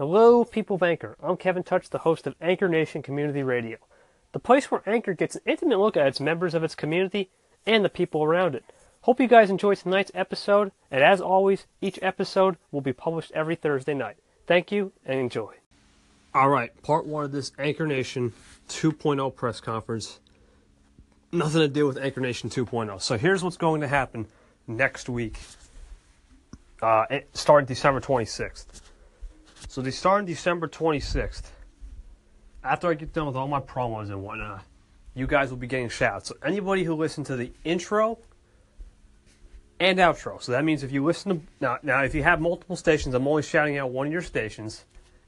[0.00, 1.14] Hello, people of Anchor.
[1.22, 3.76] I'm Kevin Touch, the host of Anchor Nation Community Radio,
[4.32, 7.28] the place where Anchor gets an intimate look at its members of its community
[7.66, 8.64] and the people around it.
[9.02, 13.56] Hope you guys enjoyed tonight's episode, and as always, each episode will be published every
[13.56, 14.16] Thursday night.
[14.46, 15.56] Thank you and enjoy.
[16.34, 18.32] All right, part one of this Anchor Nation
[18.70, 20.18] 2.0 press conference.
[21.30, 23.02] Nothing to do with Anchor Nation 2.0.
[23.02, 24.28] So here's what's going to happen
[24.66, 25.38] next week,
[26.80, 27.04] uh,
[27.34, 28.80] starting December 26th.
[29.70, 31.44] So they start on December 26th.
[32.64, 34.64] After I get done with all my promos and whatnot,
[35.14, 36.28] you guys will be getting shouts.
[36.28, 38.18] So anybody who listened to the intro
[39.78, 40.42] and outro.
[40.42, 43.28] So that means if you listen to now, now if you have multiple stations, I'm
[43.28, 44.86] only shouting out one of your stations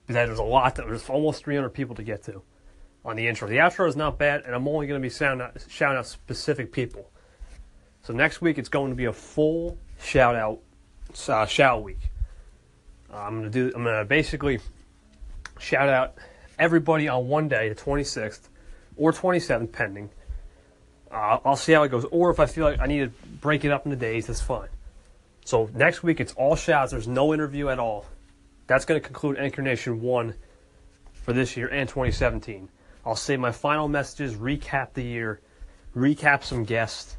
[0.08, 0.74] because there's a lot.
[0.74, 2.42] That, There's almost 300 people to get to
[3.04, 3.46] on the intro.
[3.46, 6.06] The outro is not bad, and I'm only going to be shouting out, shouting out
[6.08, 7.08] specific people.
[8.02, 10.58] So next week it's going to be a full shout out
[11.28, 12.11] uh, shout week.
[13.12, 13.72] Uh, I'm to do.
[13.74, 14.60] I'm to basically
[15.58, 16.14] shout out
[16.58, 18.48] everybody on one day, the 26th
[18.96, 20.10] or 27th, pending.
[21.10, 22.04] Uh, I'll see how it goes.
[22.06, 24.68] Or if I feel like I need to break it up into days, that's fine.
[25.44, 26.92] So next week it's all shouts.
[26.92, 28.06] There's no interview at all.
[28.66, 30.34] That's going to conclude Anchor Nation 1
[31.12, 32.68] for this year and 2017.
[33.04, 35.40] I'll say my final messages, recap the year,
[35.96, 37.16] recap some guests.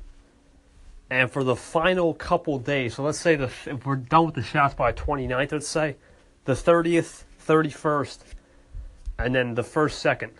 [1.09, 4.43] And for the final couple days, so let's say the, if we're done with the
[4.43, 5.95] shots by 29th, let's say,
[6.45, 8.19] the 30th, 31st,
[9.19, 10.31] and then the first second,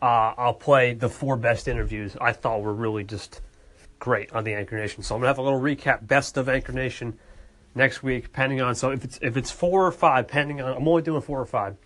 [0.00, 3.40] uh, I'll play the four best interviews I thought were really just
[3.98, 5.02] great on the Anchor Nation.
[5.02, 7.18] So I'm gonna have a little recap, best of Anchor Nation
[7.74, 8.74] next week, depending on.
[8.74, 11.46] So if it's if it's four or five, depending on, I'm only doing four or
[11.46, 11.76] five.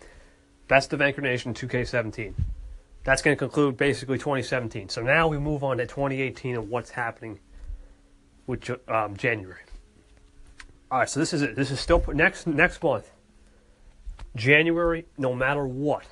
[0.67, 2.33] Best of Anchor Nation 2K17.
[3.03, 4.89] That's to conclude basically 2017.
[4.89, 7.39] So now we move on to 2018 and what's happening
[8.49, 9.61] with um, January.
[10.89, 11.55] All right, so this is it.
[11.55, 13.11] This is still next next month.
[14.35, 16.07] January, no matter what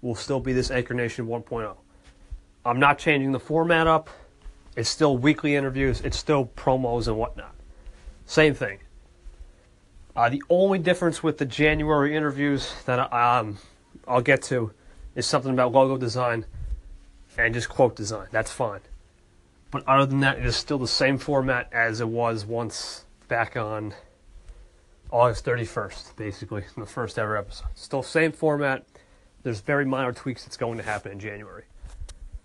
[0.00, 1.76] will still be this Anchor Nation 1.0.
[2.64, 4.08] I'm not changing the format up.
[4.76, 6.00] It's still weekly interviews.
[6.00, 7.54] It's still promos and whatnot.
[8.24, 8.78] Same thing.
[10.14, 13.58] Uh, the only difference with the January interviews that um,
[14.08, 14.72] I'll get to
[15.14, 16.46] is something about logo design
[17.36, 18.28] and just quote design.
[18.32, 18.80] That's fine.
[19.70, 23.56] But other than that, it is still the same format as it was once back
[23.56, 23.94] on
[25.10, 27.68] August 31st, basically, the first ever episode.
[27.74, 28.86] Still same format,
[29.42, 31.64] there's very minor tweaks that's going to happen in January.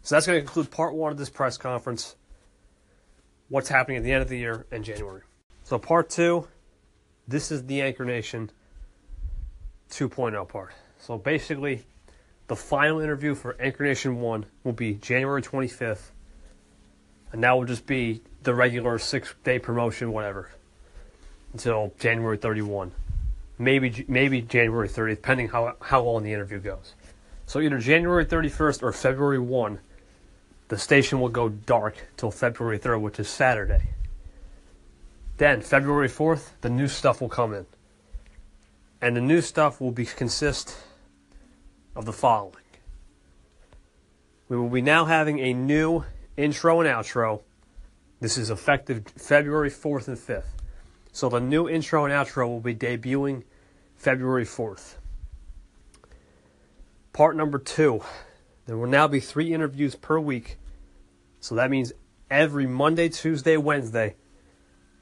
[0.04, 2.16] So that's going to conclude part one of this press conference.
[3.50, 5.22] What's happening at the end of the year in January.
[5.64, 6.48] So part two,
[7.28, 8.52] this is the Anchor Nation
[9.92, 10.74] 2.0 part.
[11.00, 11.84] So basically,
[12.48, 16.12] the final interview for Anchor Nation 1 will be January 25th.
[17.32, 20.50] And that will just be the regular six day promotion, whatever,
[21.54, 22.92] until January 31
[23.62, 26.96] maybe maybe January 30th, depending how how long the interview goes.
[27.46, 29.80] So either January 31st or February 1,
[30.70, 33.90] the station will go dark till February 3rd, which is Saturday.
[35.38, 37.66] Then February 4th, the new stuff will come in,
[39.02, 40.78] and the new stuff will be consist
[41.96, 42.56] of the following.
[44.48, 46.04] We will be now having a new
[46.42, 47.42] intro and outro.
[48.20, 50.44] This is effective February 4th and 5th.
[51.12, 53.44] So the new intro and outro will be debuting
[53.96, 54.96] February 4th.
[57.14, 58.02] Part number two.
[58.66, 60.58] There will now be three interviews per week.
[61.40, 61.92] So that means
[62.30, 64.16] every Monday, Tuesday, Wednesday,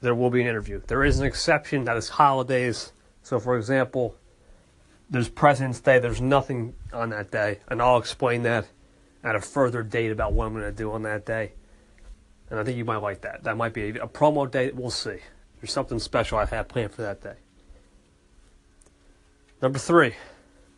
[0.00, 0.82] there will be an interview.
[0.86, 2.92] There is an exception that is holidays.
[3.22, 4.16] So, for example,
[5.08, 7.60] there's President's Day, there's nothing on that day.
[7.68, 8.66] And I'll explain that
[9.22, 11.52] at a further date about what I'm going to do on that day.
[12.48, 13.44] And I think you might like that.
[13.44, 14.70] That might be a promo day.
[14.72, 15.18] We'll see.
[15.60, 17.34] There's something special I have planned for that day.
[19.62, 20.14] Number three,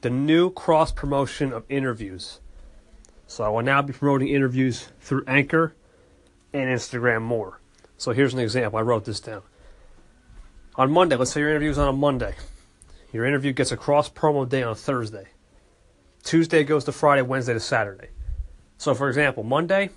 [0.00, 2.40] the new cross promotion of interviews.
[3.26, 5.74] So I will now be promoting interviews through Anchor
[6.52, 7.60] and Instagram more.
[7.96, 8.78] So here's an example.
[8.78, 9.42] I wrote this down.
[10.74, 12.34] On Monday, let's say your interview is on a Monday.
[13.12, 15.28] Your interview gets a cross promo day on a Thursday.
[16.24, 18.08] Tuesday goes to Friday, Wednesday to Saturday.
[18.82, 19.90] So for example, Monday,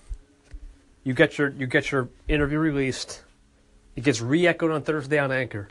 [1.03, 3.23] you get your you get your interview released
[3.95, 5.69] it gets re-echoed on Thursday on Anchor.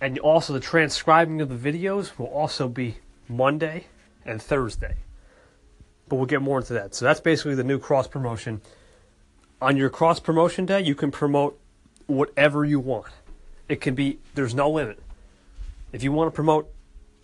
[0.00, 2.96] And also the transcribing of the videos will also be
[3.28, 3.84] Monday
[4.24, 4.96] and Thursday.
[6.08, 6.96] But we'll get more into that.
[6.96, 8.60] So that's basically the new cross promotion.
[9.62, 11.60] On your cross promotion day, you can promote
[12.08, 13.12] whatever you want.
[13.68, 15.00] It can be there's no limit.
[15.92, 16.68] If you want to promote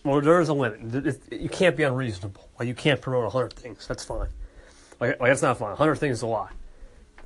[0.04, 1.22] well, there is a limit.
[1.32, 2.48] You can't be unreasonable.
[2.58, 3.86] Like you can't promote hundred things.
[3.86, 4.28] That's fine.
[5.00, 5.76] Like, like that's not fine.
[5.76, 6.52] Hundred things is a lot.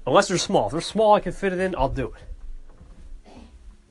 [0.07, 0.67] Unless they're small.
[0.67, 3.33] If they're small, I can fit it in, I'll do it.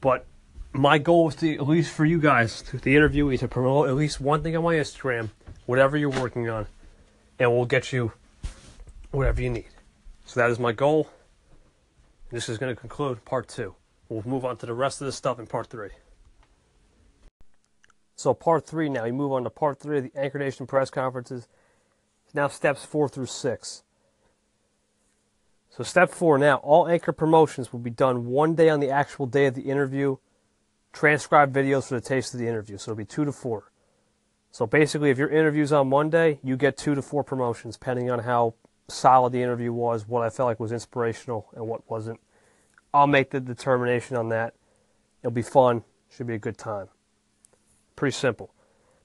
[0.01, 0.25] But
[0.73, 4.21] my goal is to, at least for you guys, the interviewee, to promote at least
[4.21, 5.29] one thing on my Instagram,
[5.65, 6.65] whatever you're working on,
[7.37, 8.13] and we'll get you
[9.11, 9.67] whatever you need.
[10.25, 11.09] So that is my goal.
[12.31, 13.75] This is going to conclude part two.
[14.09, 15.89] We'll move on to the rest of the stuff in part three.
[18.17, 20.89] So part three now, You move on to part three of the Anchor Nation press
[20.89, 21.47] conferences.
[22.33, 23.83] Now steps four through six.
[25.69, 29.27] So step four now, all Anchor promotions will be done one day on the actual
[29.27, 30.17] day of the interview.
[30.91, 32.79] Transcribe videos for the taste of the interview.
[32.79, 33.71] So it'll be two to four.
[34.49, 38.19] So basically, if your interview's on Monday, you get two to four promotions, depending on
[38.19, 38.55] how
[38.87, 42.19] solid the interview was, what I felt like was inspirational, and what wasn't.
[42.91, 44.55] I'll make the determination on that.
[45.21, 45.83] It'll be fun.
[46.09, 46.87] Should be a good time.
[47.97, 48.53] Pretty simple.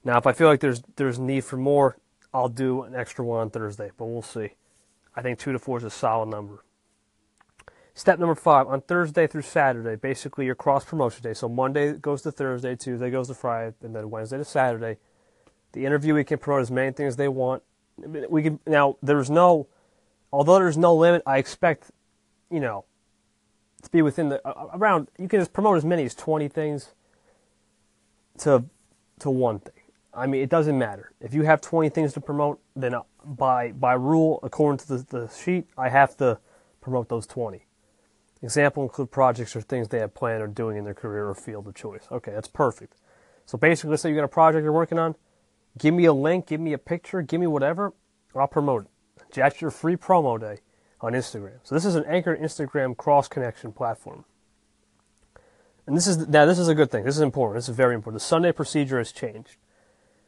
[0.05, 1.97] Now, if I feel like there's there's need for more,
[2.33, 4.51] I'll do an extra one on Thursday, but we'll see.
[5.17, 6.65] I think two to four is a solid number.
[7.95, 11.35] Step number five on Thursday through Saturday, basically your cross promotion day.
[11.35, 14.99] So Monday goes to Thursday, Tuesday goes to Friday, and then Wednesday to Saturday.
[15.73, 17.63] The interviewee can promote as many things as they want.
[17.97, 18.97] We can now.
[19.03, 19.69] There's no,
[20.33, 21.23] although there's no limit.
[21.27, 21.91] I expect,
[22.51, 22.85] you know,
[23.83, 24.41] to be within the
[24.77, 25.09] around.
[25.19, 26.91] You can just promote as many as 20 things.
[28.39, 28.65] To
[29.23, 29.75] to one thing.
[30.15, 31.13] I mean, it doesn't matter.
[31.21, 35.07] If you have 20 things to promote, then uh, by by rule, according to the,
[35.09, 36.39] the sheet, I have to
[36.81, 37.67] promote those 20.
[38.43, 41.67] Example include projects or things they have planned or doing in their career or field
[41.69, 42.07] of choice.
[42.11, 42.97] Okay, that's perfect.
[43.47, 45.15] So basically, let's say you got a project you're working on.
[45.79, 47.95] Give me a link, give me a picture, give me whatever.
[48.35, 48.91] I'll promote it.
[49.35, 50.59] That's your free promo day
[51.01, 51.59] on Instagram.
[51.63, 54.25] So this is an Anchor Instagram cross connection platform.
[55.87, 57.05] And this is now this is a good thing.
[57.05, 57.57] This is important.
[57.57, 58.21] This is very important.
[58.21, 59.57] The Sunday procedure has changed.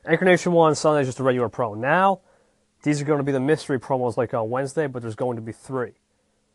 [0.06, 1.74] Anchor Nation One Sunday is just a regular pro.
[1.74, 2.20] Now
[2.82, 5.42] these are going to be the mystery promos like on Wednesday, but there's going to
[5.42, 5.92] be three.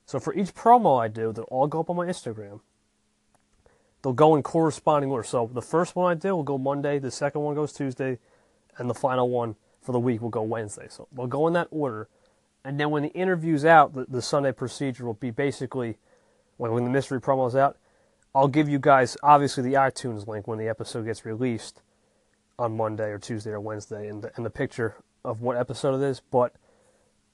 [0.05, 2.61] So for each promo I do, they'll all go up on my Instagram.
[4.01, 5.23] They'll go in corresponding order.
[5.23, 8.19] So the first one I do will go Monday, the second one goes Tuesday,
[8.77, 10.87] and the final one for the week will go Wednesday.
[10.89, 12.07] So they'll go in that order.
[12.63, 15.97] And then when the interview's out, the, the Sunday procedure will be basically
[16.57, 17.77] when the mystery promo's out,
[18.33, 21.81] I'll give you guys obviously the iTunes link when the episode gets released
[22.59, 24.95] on Monday or Tuesday or Wednesday and the, and the picture
[25.25, 26.19] of what episode it is.
[26.19, 26.53] But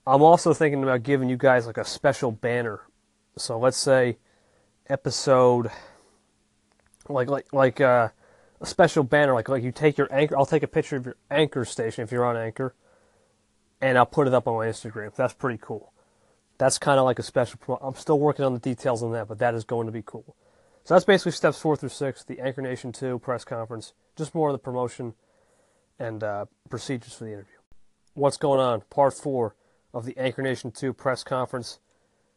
[0.07, 2.81] I'm also thinking about giving you guys like a special banner.
[3.38, 4.18] So let's say
[4.88, 5.69] episode
[7.09, 8.09] like like like uh,
[8.62, 11.18] a special banner like like you take your anchor I'll take a picture of your
[11.30, 12.74] anchor station if you're on anchor
[13.81, 15.13] and I'll put it up on my Instagram.
[15.15, 15.91] That's pretty cool.
[16.57, 19.39] That's kind of like a special I'm still working on the details on that, but
[19.39, 20.36] that is going to be cool.
[20.85, 24.49] So that's basically steps four through six, the Anchor Nation 2 press conference, just more
[24.49, 25.15] of the promotion
[25.97, 27.55] and uh, procedures for the interview.
[28.13, 28.81] What's going on?
[28.91, 29.55] Part four
[29.95, 31.79] of the Anchor Nation 2 press conference.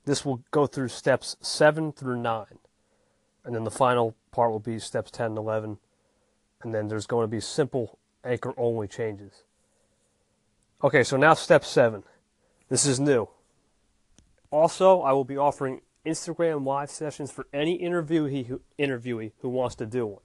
[0.07, 2.59] This will go through steps seven through nine.
[3.45, 5.77] And then the final part will be steps 10 and 11.
[6.63, 9.43] And then there's going to be simple anchor only changes.
[10.83, 12.03] Okay, so now step seven.
[12.71, 13.29] This is new.
[14.51, 19.75] Also, I will be offering Instagram live sessions for any interviewee who, interviewee who wants
[19.77, 20.23] to do one.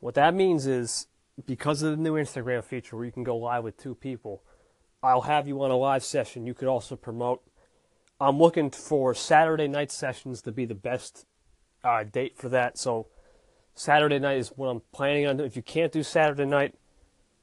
[0.00, 1.06] What that means is
[1.46, 4.42] because of the new Instagram feature where you can go live with two people,
[5.02, 6.46] I'll have you on a live session.
[6.46, 7.42] You could also promote.
[8.20, 11.26] I'm looking for Saturday night sessions to be the best
[11.84, 12.76] uh, date for that.
[12.78, 13.06] So
[13.74, 15.36] Saturday night is what I'm planning on.
[15.36, 15.46] Doing.
[15.48, 16.74] If you can't do Saturday night,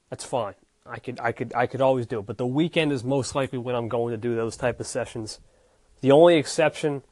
[0.09, 0.55] that's fine.
[0.85, 2.25] I could I could I could always do it.
[2.25, 5.39] But the weekend is most likely when I'm going to do those type of sessions.
[6.01, 7.03] The only exception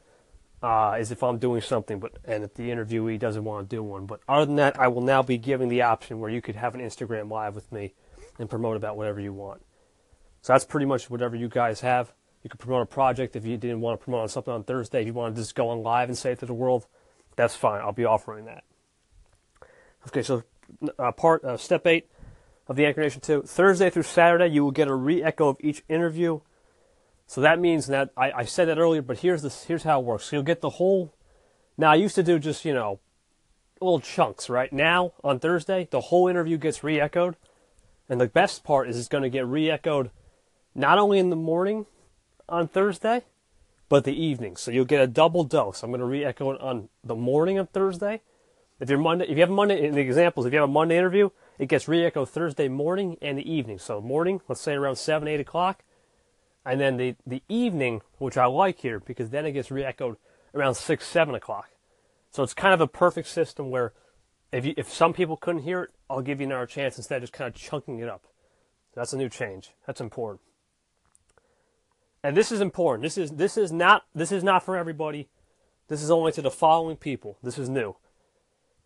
[0.62, 3.84] uh, is if I'm doing something, but and if the interviewee doesn't want to do
[3.84, 4.06] one.
[4.06, 6.76] But other than that, I will now be giving the option where you could have
[6.76, 7.94] an Instagram live with me
[8.40, 9.62] and promote about whatever you want.
[10.42, 12.14] So that's pretty much whatever you guys have.
[12.44, 15.02] You could promote a project if you didn't want to promote on something on Thursday.
[15.02, 16.86] If you want to just go on live and say it to the world,
[17.36, 17.82] that's fine.
[17.82, 18.64] I'll be offering that.
[20.08, 20.44] Okay, so
[21.00, 22.10] uh, part uh, step eight
[22.68, 25.84] of the Anchor Nation two Thursday through Saturday, you will get a re-echo of each
[25.88, 26.42] interview
[27.34, 30.06] so that means that I, I said that earlier, but here's this here's how it
[30.06, 30.26] works.
[30.26, 31.16] So you'll get the whole.
[31.80, 33.00] Now I used to do just you know,
[33.82, 34.52] little chunks.
[34.52, 37.36] Right now on Thursday, the whole interview gets re-echoed,
[38.08, 40.12] and the best part is it's going to get re-echoed,
[40.76, 41.88] not only in the morning,
[42.48, 43.24] on Thursday,
[43.90, 44.56] but the evening.
[44.56, 45.82] So you'll get a double dose.
[45.82, 48.22] I'm going to re-echo it on the morning of Thursday.
[48.80, 50.72] If you're Monday, if you have a Monday, in the examples, if you have a
[50.72, 53.80] Monday interview, it gets re-echoed Thursday morning and the evening.
[53.80, 55.84] So morning, let's say around seven, eight o'clock
[56.66, 60.18] and then the, the evening, which I like here because then it gets re-echoed
[60.54, 61.70] around six, seven o'clock.
[62.32, 63.94] So it's kind of a perfect system where
[64.52, 67.24] if you, if some people couldn't hear it, I'll give you another chance instead of
[67.24, 68.26] just kind of chunking it up.
[68.96, 69.72] That's a new change.
[69.86, 70.42] That's important.
[72.24, 73.04] And this is important.
[73.04, 75.28] This is this is not this is not for everybody.
[75.90, 77.38] This is only to the following people.
[77.44, 77.96] This is new.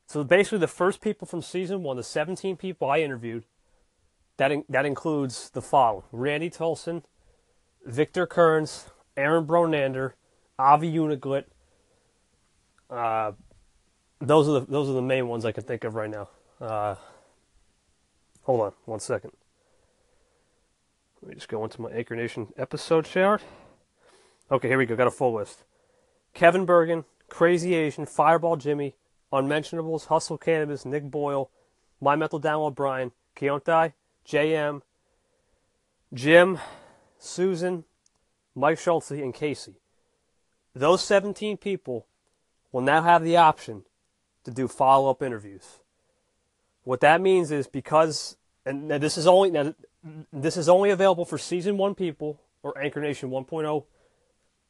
[0.08, 3.44] So basically, the first people from season one, the 17 people I interviewed,
[4.38, 7.04] that in, that includes the following: Randy Tolson,
[7.86, 10.14] Victor Kearns, Aaron Bronander,
[10.60, 11.46] Avi Uniglit.
[12.90, 13.34] Uh,
[14.20, 16.30] those are the those are the main ones I can think of right now.
[16.60, 16.96] Uh,
[18.44, 19.32] hold on one second.
[21.22, 23.44] Let me just go into my Anchor Nation episode chart.
[24.52, 24.96] Okay, here we go.
[24.96, 25.64] Got a full list.
[26.34, 28.96] Kevin Bergen, Crazy Asian, Fireball Jimmy,
[29.34, 31.50] Unmentionables, Hustle Cannabis, Nick Boyle,
[32.00, 33.94] My Mental Download Brian, Keontae,
[34.26, 34.82] JM,
[36.14, 36.60] Jim,
[37.18, 37.84] Susan,
[38.56, 39.76] Mike Schultze, and Casey.
[40.74, 42.06] Those 17 people
[42.72, 43.84] will now have the option
[44.44, 45.80] to do follow up interviews.
[46.84, 49.74] What that means is because, and this is only now,
[50.32, 53.86] this is only available for season one people or Anchor Nation 1.0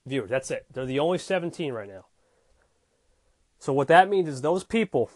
[0.06, 0.30] viewers.
[0.30, 0.66] That's it.
[0.74, 2.06] They're the only 17 right now.
[3.60, 5.12] So what that means is those people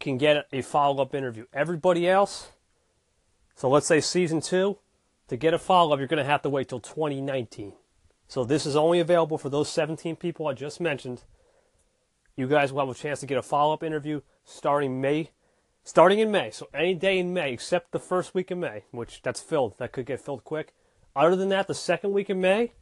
[0.00, 1.46] can get a follow up interview.
[1.52, 2.48] Everybody else,
[3.54, 4.78] so let's say season two,
[5.28, 7.72] to get a follow up, you're going to have to wait till 2019.
[8.26, 11.22] So this is only available for those 17 people I just mentioned.
[12.36, 15.30] You guys will have a chance to get a follow up interview starting May,
[15.84, 16.50] starting in May.
[16.50, 19.78] So any day in May except the first week of May, which that's filled.
[19.78, 20.74] That could get filled quick.
[21.16, 22.72] Other than that, the second week of May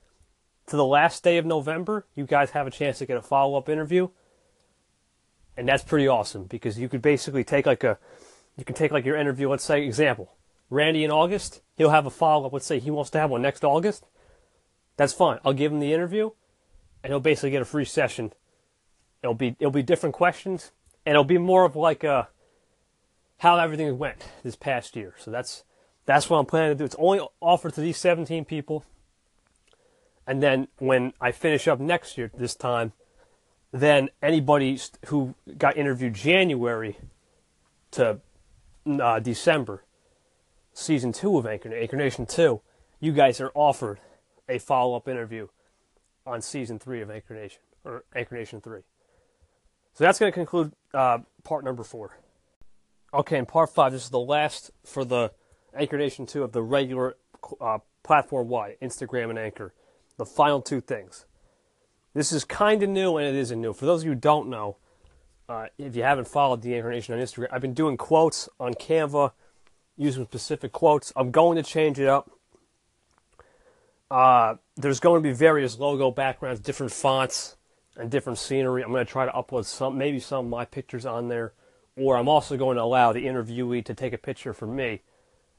[0.66, 3.56] to the last day of November, you guys have a chance to get a follow
[3.56, 4.08] up interview
[5.56, 7.98] and that's pretty awesome because you could basically take like a
[8.56, 10.35] you can take like your interview let's say example
[10.70, 12.52] randy in august he'll have a follow-up.
[12.52, 14.04] Let's say he wants to have one next august.
[14.96, 15.38] That's fine.
[15.44, 16.30] I'll give him the interview
[17.02, 18.32] and he'll basically get a free session.
[19.22, 20.72] It'll be it'll be different questions
[21.04, 22.28] and it'll be more of like a
[23.38, 25.14] how everything went this past year.
[25.18, 25.64] So that's
[26.06, 26.84] that's what i'm planning to do.
[26.84, 28.84] It's only offered to these 17 people.
[30.26, 32.92] And then when i finish up next year this time
[33.72, 36.96] then anybody who got interviewed January
[37.90, 38.20] to
[38.86, 39.82] uh, December,
[40.76, 42.60] season two of Anchor, Anchor Nation 2,
[43.00, 43.98] you guys are offered
[44.48, 45.48] a follow up interview
[46.26, 48.80] on season three of Anchor Nation, or Anchor Nation 3.
[49.94, 52.18] So that's going to conclude uh, part number four.
[53.14, 55.32] Okay, in part five, this is the last for the
[55.74, 57.16] Anchor Nation 2 of the regular
[57.58, 59.72] uh, platform wide, Instagram and Anchor.
[60.18, 61.24] The final two things.
[62.12, 63.72] This is kind of new and it isn't new.
[63.72, 64.76] For those of you who don't know,
[65.48, 68.74] uh, if you haven't followed the Anchor Nation on Instagram, I've been doing quotes on
[68.74, 69.32] Canva
[69.96, 71.12] using specific quotes.
[71.16, 72.30] I'm going to change it up.
[74.10, 77.56] Uh, there's going to be various logo backgrounds, different fonts,
[77.96, 78.82] and different scenery.
[78.82, 81.54] I'm going to try to upload some, maybe some of my pictures on there,
[81.96, 85.02] or I'm also going to allow the interviewee to take a picture for me,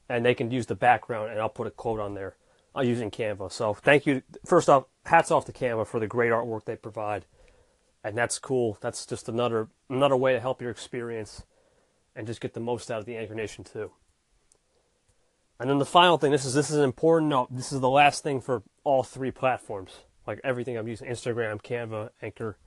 [0.08, 2.36] and they can use the background, and I'll put a quote on there
[2.76, 3.52] uh, using Canva.
[3.52, 4.22] So thank you.
[4.46, 7.26] First off, hats off to Canva for the great artwork they provide,
[8.04, 8.78] and that's cool.
[8.80, 11.44] That's just another another way to help your experience
[12.14, 13.90] and just get the most out of the Anchor Nation too.
[15.60, 17.48] And then the final thing, this is this is an important note.
[17.50, 19.92] This is the last thing for all three platforms.
[20.26, 22.58] Like everything I'm using, Instagram, Canva, Anchor,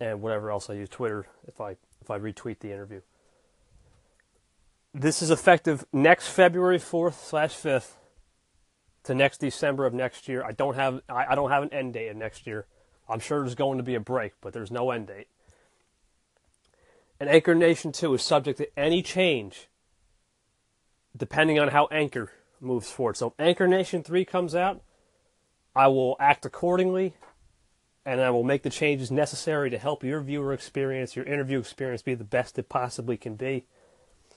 [0.00, 3.02] and whatever else I use, Twitter, if I if I retweet the interview.
[4.92, 7.98] This is effective next February fourth slash fifth
[9.04, 10.44] to next December of next year.
[10.44, 12.66] I don't have I, I don't have an end date of next year.
[13.08, 15.28] I'm sure there's going to be a break, but there's no end date.
[17.20, 19.68] And Anchor Nation 2 is subject to any change
[21.16, 23.16] depending on how Anchor moves forward.
[23.16, 24.80] So Anchor Nation 3 comes out,
[25.74, 27.14] I will act accordingly
[28.04, 32.02] and I will make the changes necessary to help your viewer experience, your interview experience
[32.02, 33.64] be the best it possibly can be.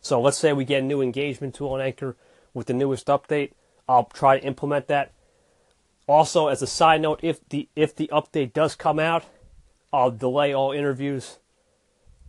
[0.01, 2.15] So let's say we get a new engagement tool on Anchor
[2.53, 3.53] with the newest update.
[3.89, 5.12] I'll try to implement that.
[6.08, 9.25] Also, as a side note, if the if the update does come out,
[9.91, 11.39] I'll delay all interviews.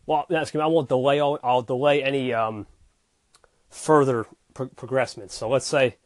[0.07, 1.38] Well, I won't delay all.
[1.43, 2.67] I'll delay any um,
[3.76, 5.35] further pro- progressments.
[5.35, 5.97] So let's say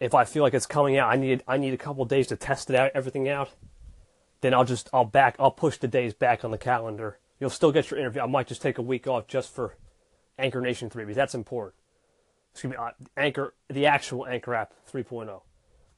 [0.00, 2.36] if I feel like it's coming out, I need I need a couple days to
[2.36, 3.50] test it out, everything out.
[4.40, 7.18] Then I'll just I'll back I'll push the days back on the calendar.
[7.38, 8.22] You'll still get your interview.
[8.22, 9.76] I might just take a week off just for
[10.38, 11.74] Anchor Nation three because that's important
[12.52, 15.42] excuse me, uh, Anchor, the actual Anchor app 3.0.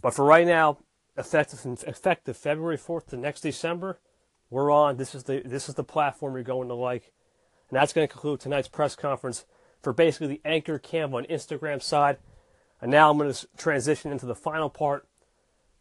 [0.00, 0.78] But for right now,
[1.16, 4.00] effective effective February 4th to next December,
[4.50, 4.96] we're on.
[4.96, 7.12] This is the this is the platform you're going to like,
[7.70, 9.46] and that's going to conclude tonight's press conference
[9.82, 12.18] for basically the Anchor Canva on Instagram side.
[12.80, 15.06] And now I'm going to transition into the final part,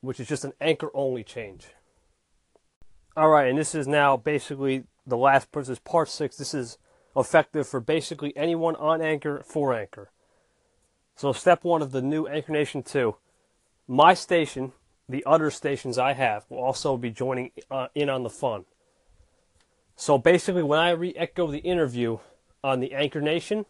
[0.02, 1.68] which is just an Anchor only change.
[3.16, 5.66] All right, and this is now basically the last part.
[5.66, 6.38] This is part six.
[6.38, 6.78] This is
[7.16, 10.12] effective for basically anyone on Anchor for Anchor.
[11.16, 13.16] So step one of the new Anchor Nation 2,
[13.88, 14.72] my station,
[15.10, 18.66] the other stations I have, will also be joining uh, in on the fun.
[19.96, 22.20] So basically, when I re echo the interview
[22.64, 23.66] on the Anchor Nation,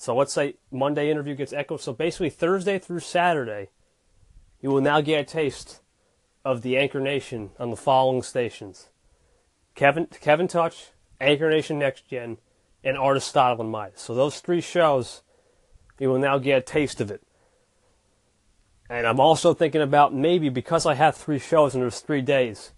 [0.00, 1.82] so let's say Monday interview gets echoed.
[1.82, 3.68] So basically, Thursday through Saturday,
[4.62, 5.82] you will now get a taste
[6.42, 8.88] of the Anchor Nation on the following stations
[9.74, 12.38] Kevin, Kevin Touch, Anchor Nation Next Gen,
[12.82, 14.00] and Aristotle and Midas.
[14.00, 15.20] So those three shows,
[15.98, 17.22] you will now get a taste of it.
[18.88, 22.72] And I'm also thinking about maybe because I have three shows and there's three days,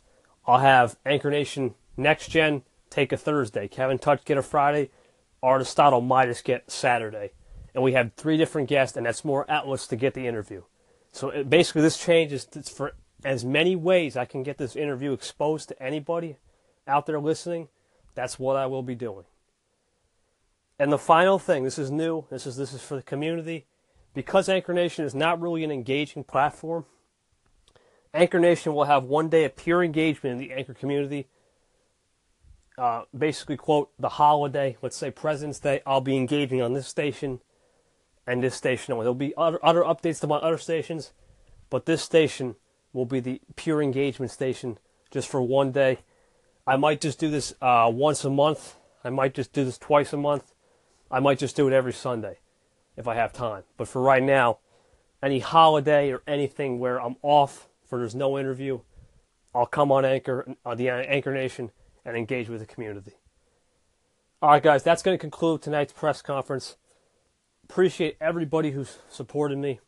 [0.45, 4.91] I'll have Anchor Nation Next Gen take a Thursday, Kevin Touch get a Friday,
[5.45, 7.33] Aristotle Midas get Saturday.
[7.75, 10.63] And we have three different guests, and that's more outlets to get the interview.
[11.11, 12.93] So it, basically, this change is for
[13.25, 16.37] as many ways I can get this interview exposed to anybody
[16.87, 17.69] out there listening.
[18.15, 19.25] That's what I will be doing.
[20.79, 22.25] And the final thing, this is new.
[22.31, 23.67] This is this is for the community
[24.15, 26.85] because Anchor Nation is not really an engaging platform,
[28.15, 31.29] Anchor Nation will have one day of pure engagement in the Anchor community.
[32.79, 37.41] Uh, basically, quote, the holiday, let's say President's Day, I'll be engaging on this station
[38.27, 39.05] and this station only.
[39.05, 41.13] There'll be other, other updates to my other stations,
[41.71, 42.57] but this station
[42.93, 44.79] will be the pure engagement station
[45.11, 45.99] just for one day.
[46.67, 48.77] I might just do this uh, once a month.
[49.05, 50.55] I might just do this twice a month.
[51.11, 52.39] I might just do it every Sunday
[52.97, 53.65] if I have time.
[53.77, 54.59] But for right now,
[55.23, 58.81] any holiday or anything where I'm off for there's no interview,
[59.55, 61.71] I'll come on Anchor, on the Anchor Nation,
[62.05, 63.13] and engage with the community.
[64.41, 66.77] All right, guys, that's going to conclude tonight's press conference.
[67.65, 69.81] Appreciate everybody who's supported me.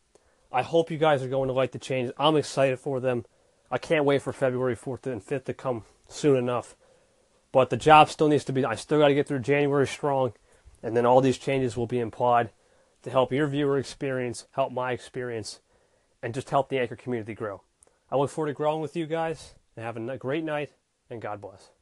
[0.52, 2.14] I hope you guys are going to like the changes.
[2.16, 3.24] I'm excited for them.
[3.70, 6.76] I can't wait for February 4th and 5th to come soon enough.
[7.50, 10.32] But the job still needs to be, I still got to get through January strong,
[10.82, 12.50] and then all these changes will be implied
[13.02, 15.60] to help your viewer experience, help my experience,
[16.22, 17.62] and just help the Anchor community grow.
[18.10, 20.72] I look forward to growing with you guys and having a great night,
[21.10, 21.73] and God bless.